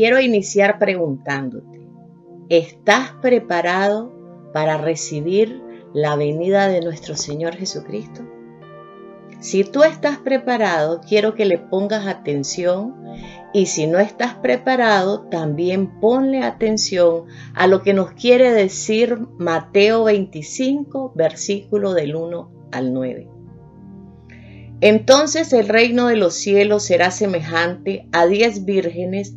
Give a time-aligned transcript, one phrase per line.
[0.00, 1.78] quiero iniciar preguntándote,
[2.48, 4.10] ¿estás preparado
[4.54, 5.60] para recibir
[5.92, 8.22] la venida de nuestro Señor Jesucristo?
[9.40, 12.94] Si tú estás preparado, quiero que le pongas atención
[13.52, 20.04] y si no estás preparado, también ponle atención a lo que nos quiere decir Mateo
[20.04, 23.28] 25, versículo del 1 al 9.
[24.80, 29.36] Entonces el reino de los cielos será semejante a diez vírgenes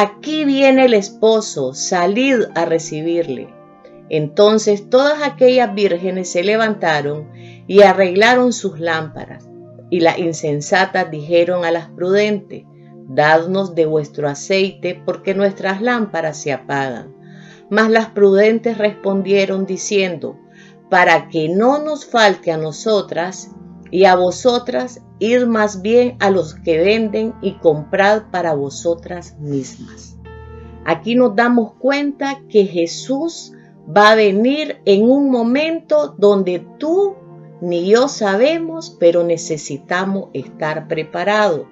[0.00, 3.48] aquí viene el esposo, salid a recibirle.
[4.10, 7.30] Entonces todas aquellas vírgenes se levantaron
[7.66, 9.48] y arreglaron sus lámparas.
[9.88, 12.64] Y las insensatas dijeron a las prudentes,
[13.08, 17.14] Dadnos de vuestro aceite, porque nuestras lámparas se apagan.
[17.70, 20.36] Mas las prudentes respondieron diciendo,
[20.90, 23.52] Para que no nos falte a nosotras
[23.90, 30.18] y a vosotras, id más bien a los que venden y comprad para vosotras mismas.
[30.84, 33.52] Aquí nos damos cuenta que Jesús
[33.88, 37.16] va a venir en un momento donde tú
[37.60, 41.66] ni yo sabemos, pero necesitamos estar preparados.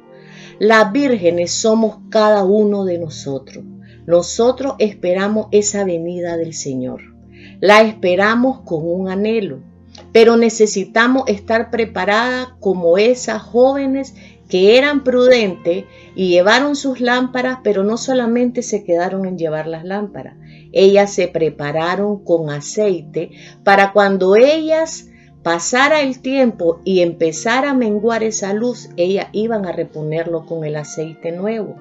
[0.59, 3.65] Las vírgenes somos cada uno de nosotros.
[4.07, 7.03] Nosotros esperamos esa venida del Señor.
[7.61, 9.74] La esperamos con un anhelo
[10.13, 14.15] pero necesitamos estar preparadas como esas jóvenes
[14.49, 19.85] que eran prudentes y llevaron sus lámparas, pero no solamente se quedaron en llevar las
[19.85, 20.37] lámparas,
[20.73, 23.31] ellas se prepararon con aceite
[23.63, 25.09] para cuando ellas
[25.43, 30.77] pasara el tiempo y empezara a menguar esa luz, ellas iban a reponerlo con el
[30.77, 31.77] aceite nuevo.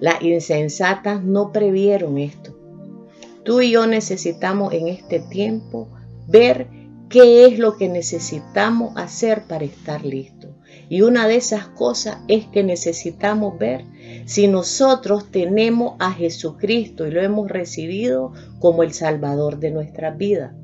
[0.00, 2.56] Las insensatas no previeron esto.
[3.44, 5.88] Tú y yo necesitamos en este tiempo
[6.26, 6.77] ver
[7.08, 10.50] qué es lo que necesitamos hacer para estar listos.
[10.90, 13.84] Y una de esas cosas es que necesitamos ver
[14.24, 20.54] si nosotros tenemos a Jesucristo y lo hemos recibido como el Salvador de nuestra vida.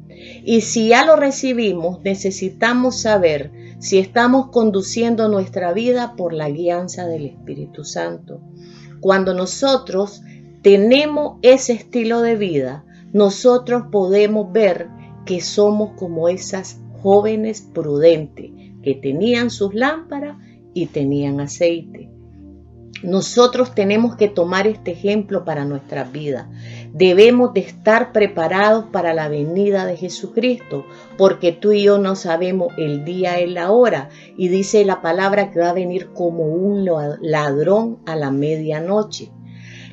[0.45, 7.07] Y si ya lo recibimos, necesitamos saber si estamos conduciendo nuestra vida por la guianza
[7.07, 8.41] del Espíritu Santo.
[9.01, 10.23] Cuando nosotros
[10.63, 14.89] tenemos ese estilo de vida, nosotros podemos ver
[15.25, 18.51] que somos como esas jóvenes prudentes
[18.83, 20.37] que tenían sus lámparas
[20.75, 22.11] y tenían aceite.
[23.03, 26.51] Nosotros tenemos que tomar este ejemplo para nuestra vida.
[26.95, 30.87] Debemos de estar preparados para la venida de Jesucristo,
[31.19, 34.09] porque tú y yo no sabemos el día y la hora.
[34.39, 36.89] Y dice la palabra que va a venir como un
[37.21, 39.31] ladrón a la medianoche.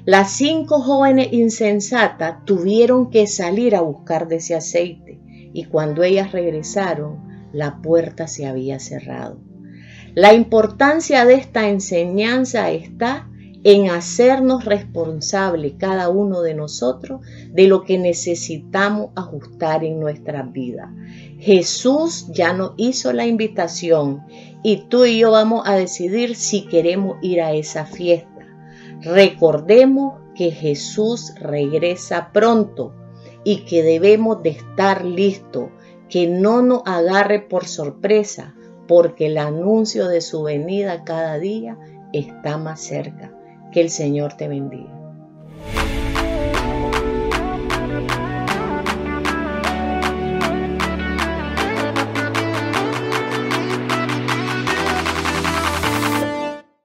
[0.06, 5.21] Las cinco jóvenes insensatas tuvieron que salir a buscar de ese aceite
[5.54, 9.40] y cuando ellas regresaron, la puerta se había cerrado.
[10.14, 13.28] La importancia de esta enseñanza está
[13.64, 20.94] en hacernos responsable cada uno de nosotros de lo que necesitamos ajustar en nuestra vida.
[21.38, 24.24] Jesús ya nos hizo la invitación
[24.64, 28.48] y tú y yo vamos a decidir si queremos ir a esa fiesta.
[29.02, 32.94] Recordemos que Jesús regresa pronto
[33.44, 35.70] y que debemos de estar listos,
[36.10, 38.56] que no nos agarre por sorpresa,
[38.88, 41.78] porque el anuncio de su venida cada día
[42.14, 43.34] está más cerca.
[43.72, 45.01] Que el Señor te bendiga.